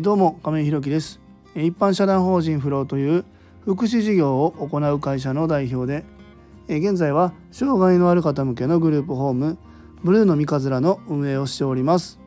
[0.00, 1.20] どうも亀井弘樹です。
[1.54, 3.24] 一般社団法人フローという
[3.64, 6.04] 福祉事業を行う会社の代表で
[6.68, 9.58] 現在は障害のある方向けのグループホーム
[10.02, 12.18] ブルーの三日面の運営をしております。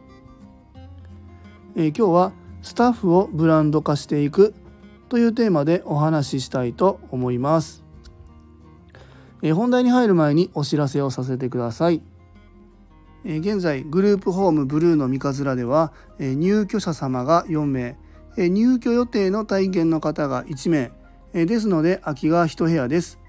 [1.75, 4.55] 今日はスタッフをブランド化していく
[5.09, 7.83] というテーマでお話ししたいと思います。
[9.53, 12.01] 本題に入る前にお知らせをさせてください。
[13.25, 17.97] 現在グループホームブルーの三日面では入居者様が4名。
[18.37, 20.91] 入居予定の体験の方が1名。
[21.33, 23.19] ですので空きが1部屋です。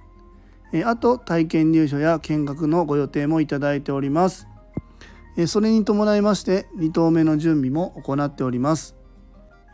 [0.84, 4.46] あと体験入所や見学のご予定もいただいております。
[5.46, 8.94] それに伴いまして2棟目の準備も行っております。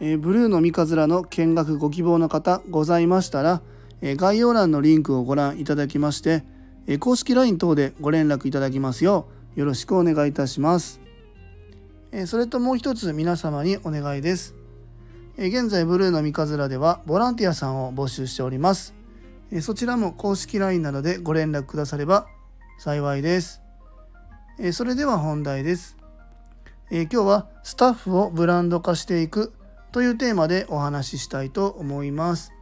[0.00, 3.62] ブルーの三日面の見学ご希望の方ございましたら
[4.02, 6.44] 概要欄のリンクをご覧いただきまして
[7.00, 11.00] 公式 LINE 等でご連絡いただきますようよろしくお願いいたします。
[12.26, 14.54] それともう一つ皆様にお願いです。
[15.38, 18.94] 現在ブルーの三日面ではボランティアさんを募集しております。
[19.62, 22.26] そちらも公式 LINE などでご連絡くだされば
[22.78, 23.62] 幸いです。
[24.72, 25.96] それでは本題です。
[26.90, 29.54] 今日はスタッフをブランド化していく
[29.90, 32.52] というテーマでお話ししたいと思います。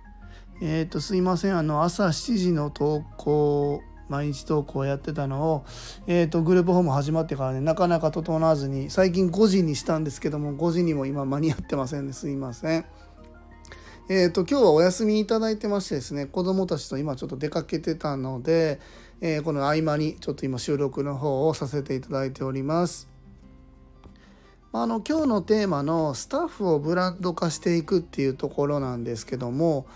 [0.63, 1.59] えっ、ー、とすいません。
[1.59, 5.65] あの朝7時の投稿毎日投稿やってたのを、
[6.07, 12.85] えーと、グループホーム始まってからねなかなか整わずに最近5時にしたんですけども5時にも今間に合ってませんですいません。
[14.07, 18.79] えーと、今日はお休みいただいてましてですね子供たちと今ちょっと出かけてたので、
[19.23, 23.09] えー、この合間にちょっと今収録の方をさせていただいております。
[24.77, 29.87] あの今日のテーマのスタッフをブランド化していくっていうところなんですけども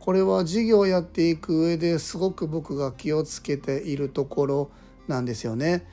[0.00, 4.70] これは事業をやっていく上ですごく僕が気をつけているところ
[5.06, 5.86] なんですよね。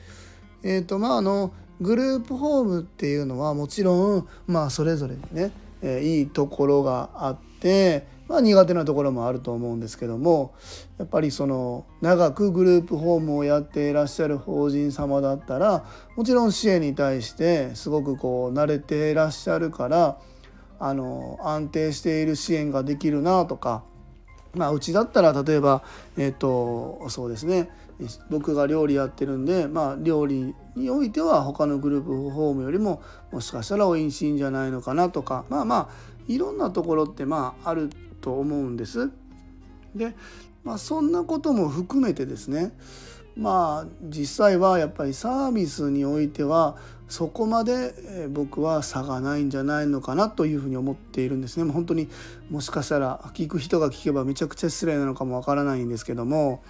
[0.62, 10.54] えっ、ー、とまああのグループホームっていうのはもちろんまあそれぞれね、えー、いいところがあって、まあ、苦手なところもあると思うんですけども
[10.98, 15.84] やっぱりその長くグループホームをやっていらっしゃる法人様だったら
[16.16, 20.18] もちろん支援に対してすごくこう慣れていらっしゃるから
[20.78, 23.84] あの安定している支援ができるなとか
[24.56, 25.82] まあ、うちだったら例えば、
[26.16, 27.70] えーと、そうですね
[28.28, 33.02] 僕が料理やってるんで、まあ、料理においては他のグループホームよりも
[33.32, 37.90] もしかしたらおいしいんじゃないのかなとかまあまあいろんなところってまあある
[38.20, 39.10] と思うんです。
[39.94, 40.14] で、
[40.64, 42.72] まあ、そんなことも含めてですね
[43.36, 46.76] まあ実際はやっぱりサービスにおいては
[47.08, 51.70] そこまで僕は差がないんじゃないのかなというふうに思っているんですね。
[51.70, 52.08] 本当に
[52.50, 56.62] もしかしたら聞く人が聞けばめちゃくちゃ失礼なのかもわからないんですけども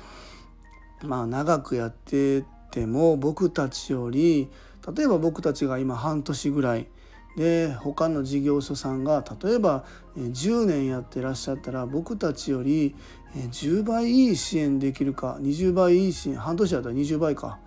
[1.02, 4.48] まあ長くやってても僕たちより
[4.94, 6.86] 例えば僕たちが今半年ぐらい
[7.36, 9.84] で他の事業所さんが例えば
[10.16, 12.94] 10年やってらっしゃったら僕たちより
[13.34, 17.58] 10倍いい支援できるか20倍いい支援半年だったら20倍か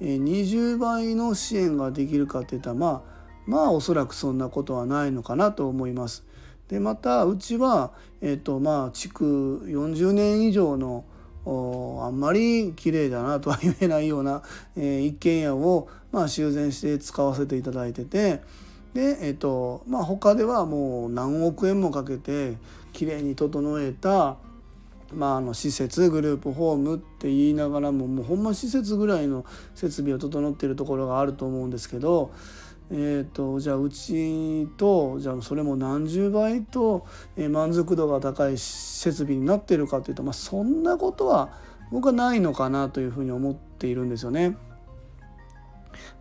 [0.00, 6.24] 20倍の支援ができるかっていったらまあまあおそらくそんなことはないのかなと思います。
[6.68, 11.04] でまたうちは、えーとまあ、築40年以上の
[11.44, 14.42] あんまり綺麗だなとは言えないような、
[14.76, 18.42] えー、一軒家を、まあ、修繕して使わせていただいてて。
[18.94, 22.56] で、えっとまあ、他ではもう何億円もかけて
[22.92, 24.36] きれいに整えた、
[25.12, 32.32] まあ、あの施設グループホームって言いながらももうほんま施設ぐらいの設備を整っているところがあると思うんですけど、
[32.90, 41.50] えーと、じゃあうちとじゃあそれも何十倍と満足度が高い設備になってるかというと、まあ、そんなことは
[41.92, 44.56] 僕はないのかなというふうに思っているんですよね。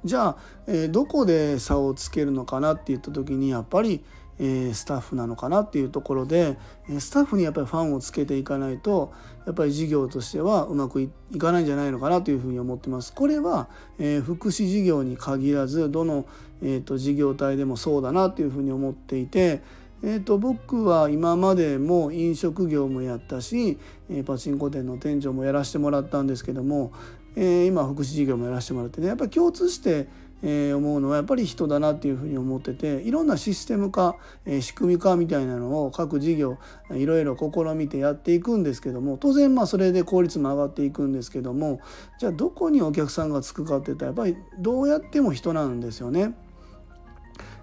[0.04, 4.04] じゃあ、えー、どこで差をつけるのかなって言った時にやっぱり、
[4.40, 6.58] えー、スタッフなのかなっていうところで
[7.00, 9.12] スタッフにやっぱりファンをつけていかないと
[9.46, 13.14] やっぱり事業としてはうまくいかないんじゃないのかなというふうに思ってます。
[13.14, 13.68] これは、
[13.98, 16.26] えー、福祉事業に限らずどの、
[16.62, 19.62] えーと、事業体でもそうだなというふうに思っていて
[20.02, 23.78] えーと、僕は今までも飲食業もやったし、
[24.10, 26.94] えー、パチンコ店の店長もやらせてもらったんですけども
[27.36, 30.08] えー、今福祉事業もやらせてもらってねやっぱり共通して、
[30.42, 34.16] えー、思うのはやっぱり人だなっていうふうに思ってていろんなシステム化、
[34.46, 36.58] えー、仕組み化みたいなのを各事業
[36.92, 41.82] いろいろ試みてやっていくんですけども当然まあそれで効率も上がっていくんですけども
[42.20, 46.34] じゃあどこにお客さんがつくかっていったらやっぱりどうやっても人なんですよね。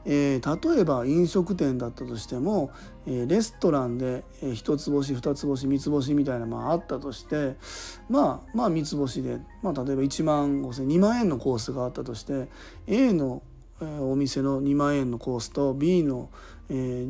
[0.08, 2.70] えー、例えば飲食店だったとしても、
[3.06, 7.56] えー、レストランで1つ星2つ星3つ星みたいなまああったとして
[8.08, 12.48] まあまあ3つ星で、まあ、例えば1万5,000 2万円のコースがあったとして
[12.86, 13.42] A の
[13.80, 16.30] お店の2万円のコースと B の、
[16.70, 17.06] え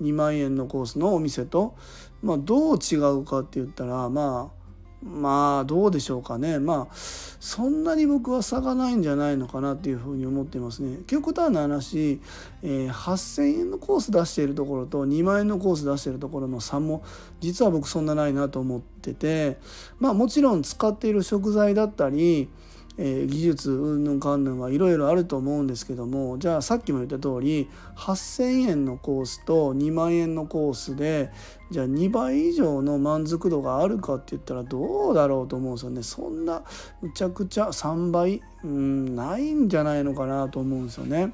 [0.00, 1.76] 2万円のコースのお店と、
[2.22, 4.63] まあ、どう違うかって言ったらまあ
[5.04, 6.58] まあどうでしょうかね。
[6.58, 11.00] まあそんなに僕は差がないんじゃないのかなっていうふうに思ってますね。
[11.06, 12.20] 極端な話、
[12.62, 17.04] えー、8,000円のコース出しているところと2万円のコース出しているところの差も
[17.40, 19.58] 実は僕そんなないなと思ってて
[20.00, 22.48] まあもちろん使っている食材だったり
[22.96, 31.32] えー、技術云々かんぬんはいろいろあると思うんですけどもじゃあさっきも言った通り8,000円のコースと2万円のコースで
[31.70, 36.62] じゃあ2倍以上の満足度があるかって言ったらどうだろうと思うんですよねそんな
[37.02, 41.32] むちゃくちゃ3倍うんないんじゃないのかなと思うんですよね。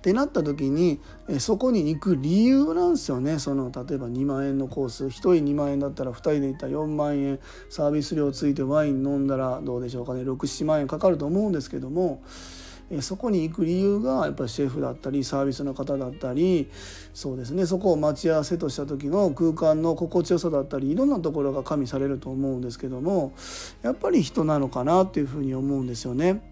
[0.00, 0.98] ってなった時に
[1.38, 3.38] そこに行く理由なんですよね。
[3.38, 5.04] その例えば2万円のコース。
[5.04, 7.38] 1人2万円だったら2人で行ったら4万円。
[7.68, 10.22] サービス料ついてワイン飲んだらどうでしょうかね。
[10.22, 12.22] 67万円かかると思うんですけども
[13.02, 16.70] そこに行く理由がやっぱりシェフだったりサービスの方だったり
[17.12, 17.66] そうですね。
[17.66, 23.34] そこを待ち合わせとした時の空間の心地よさだったりいろんなところが加味されると思うんですけども
[23.82, 26.49] やっぱり人なのかなっていうふうに思うんですよね。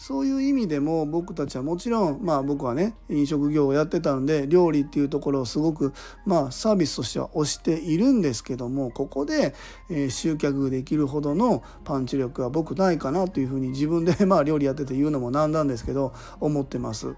[0.00, 5.92] そういう意味でも僕たちはもちろんまあ僕はね飲食業をやってたんで料理っていうところをすごく
[6.24, 9.54] まあサービスとしては推しているんですけどもここで、
[9.90, 17.14] え集客できるほどのパンチ力は僕ないかなというふうに自分でまあ料理やってて言うのもなんなんですけど思ってます。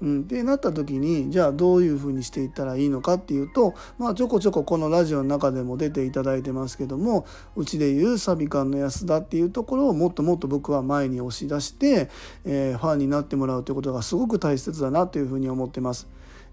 [0.00, 12.10] うん、ってなった時にじゃあどういうふうにしていったらいいのかっていうと、まあ、ちょこちょここのラジオの中でも出ていただいてますけどもうちでいうサビ館の安田っていうところをもっともっと僕は前に押し出して、
[12.44, 16.06] えー、ファンになってもらうということがすごく大切だなというふうに思ってます。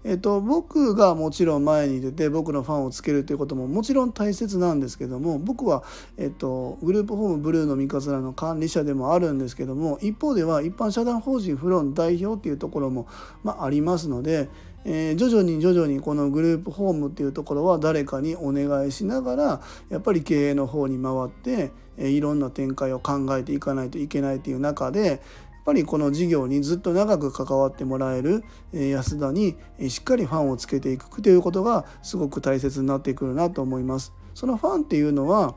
[0.08, 5.82] えっと、僕がもちろん前に出て僕のファンをつけるということももちろん大切なんですけども僕は、
[6.16, 13.08] えっと、グループホームブルーの三日面の管理者でもあるんですけども一方では一般社団法人フロン代表っていうところも、
[13.42, 14.48] まあ、りますので、
[14.84, 19.60] えー、徐々に徐々にこのグループホームっていうところは誰かにお願いしながら
[19.90, 25.20] やっぱり経営の方に回って、え、いろんな展開を考えていかないといけないという中で
[25.66, 29.56] ぱりこの事業にずっと長く関わってもらえる安田に
[29.88, 34.12] しっかりファンをつけていくということがすごく大切になってくるなと思います。
[34.32, 35.56] そのファンっていうのは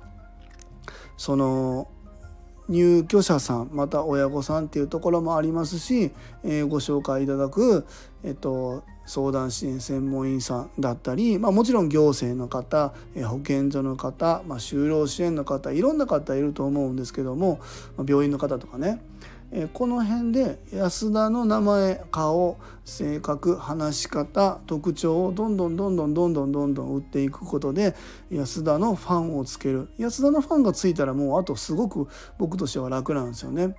[1.15, 1.87] その
[2.69, 6.11] 入居者さんまた親御さんっていうところもありますし、
[6.43, 7.85] えー、ご紹介いただく、
[8.23, 17.59] えっと、相談支援専門員さんだったり、まあ、もちろん行政の方、えー、保健所の方、まあ、就労支援の方いろんな方いると思うんですけども、
[17.97, 19.01] まあ、病院の方とかね
[19.51, 27.95] えこの辺で安田の名前顔性格話し方特徴をどんどんどんどんどんどんどんどん売っていくことで
[28.29, 32.07] 安田のファンをつける安田のファンがついたらもうあとすごく
[32.37, 33.75] 僕としては楽なんですよね。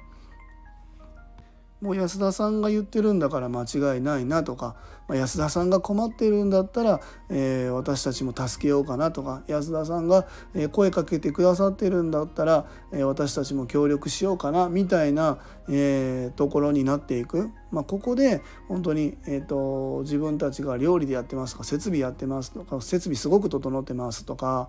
[1.81, 4.77] もう安田さんが言ってるんだから間違いないなとか、
[5.09, 7.01] まあ、安田さんが困ってるんだったら、
[7.31, 10.27] えー、私たちも助けようかなとか安田さんが
[10.73, 15.39] 声かけてくださってるんだったら、えー、私たちも協力しようかなみたいな、
[15.71, 24.69] えー、ところになっていく、まあ、ここで本当に、えーと、自分たちが料理でやってますとか設備やってますとか設備すごく整ってますとか、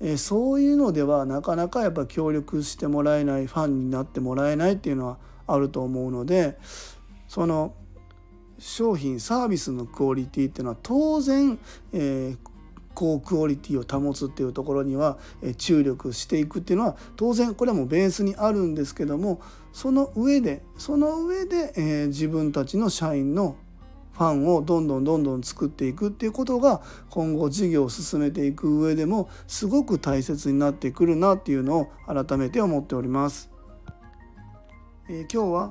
[0.00, 6.58] えそういうのではなかなかやっぱ協力してもらえないファンになってもらえないっていうのはあると思うので
[7.28, 7.74] その
[8.58, 11.58] 商品サービスのクオリティっていうのは当然、
[11.92, 12.38] えー、
[12.94, 15.18] 高クオリティを保つっていうところには
[15.58, 19.40] 注力していくっていうのは当然これはもうベースにあるんですけども
[19.72, 23.56] その上でその上で、えー、自分たちの社員の
[24.12, 33.53] ファンをどんどんどんどん作っていくっていうことが今後事業を進めていく上でもすごく大切になってくるなっていうのを改めて思っております。
[35.08, 35.68] え今日は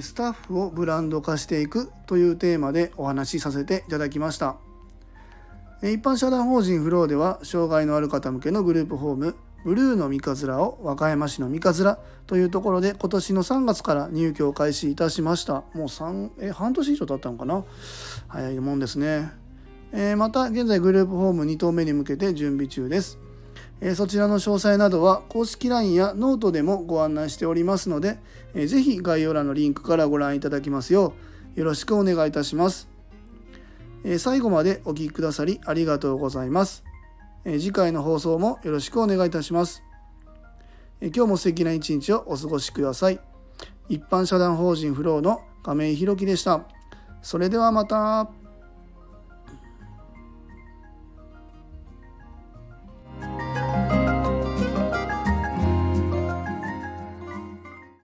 [0.00, 4.56] スタッフをブランド化していくというテーマでお話しさせていただきました。
[5.82, 15.62] 一般社団法人フローでは障害のある方向けのグループホームブルーノ三葛を和歌山市の三葛というところで今年の3月から入居を開始いたしました。
[15.74, 17.64] もう3え半年以上経ったのかな？
[18.26, 19.30] 早いもんですね、
[19.92, 23.18] え、また現在グループホーム2棟目に向けて準備中です。
[23.80, 28.18] えそちらの詳細などは公式 LINE やノートでもご案内しておりますので、
[28.54, 31.12] えぜひ概要欄のリンクからご覧いただきますよ
[31.56, 32.88] うよろしくお願いいたします。
[34.04, 36.84] え最後までお聴きくださりありがとうございます。
[37.44, 39.82] え次回の放送もよろしくお願いいたします。
[41.00, 43.20] え今日も素敵な一日をお過ごしください。
[43.88, 46.64] 一般社団法人フローの亀井宏樹でした。
[47.22, 48.45] それではまた。